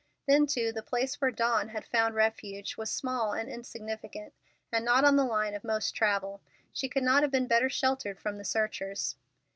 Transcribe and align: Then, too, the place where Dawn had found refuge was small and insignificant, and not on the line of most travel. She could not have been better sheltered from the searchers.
Then, 0.27 0.47
too, 0.47 0.71
the 0.71 0.81
place 0.81 1.21
where 1.21 1.29
Dawn 1.29 1.69
had 1.69 1.85
found 1.85 2.15
refuge 2.15 2.75
was 2.75 2.89
small 2.89 3.33
and 3.33 3.47
insignificant, 3.47 4.33
and 4.71 4.83
not 4.83 5.03
on 5.05 5.15
the 5.15 5.23
line 5.23 5.53
of 5.53 5.63
most 5.63 5.91
travel. 5.93 6.41
She 6.73 6.89
could 6.89 7.03
not 7.03 7.21
have 7.21 7.31
been 7.31 7.45
better 7.45 7.69
sheltered 7.69 8.17
from 8.19 8.39
the 8.39 8.43
searchers. 8.43 9.15